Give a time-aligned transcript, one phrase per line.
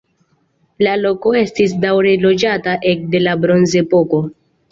[0.85, 4.23] La loko estis daŭre loĝata ekde la bronzepoko.